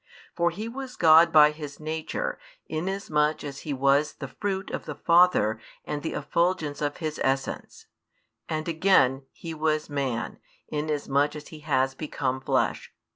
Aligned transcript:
For 0.35 0.49
He 0.49 0.67
was 0.67 0.95
God 0.95 1.31
by 1.31 1.51
His 1.51 1.79
nature, 1.79 2.39
inasmuch 2.65 3.43
as 3.43 3.59
He 3.59 3.71
was 3.71 4.13
the 4.13 4.29
Fruit 4.29 4.71
of 4.71 4.85
the 4.85 4.95
Father 4.95 5.61
and 5.85 6.01
the 6.01 6.13
Effulgence 6.13 6.81
of 6.81 6.97
His 6.97 7.21
essence; 7.23 7.85
and 8.49 8.67
again, 8.67 9.27
He 9.31 9.53
was 9.53 9.91
man, 9.91 10.39
inasmuch 10.67 11.35
as 11.35 11.49
He 11.49 11.59
has 11.59 11.93
become 11.93 12.41
Flesh. 12.41 12.91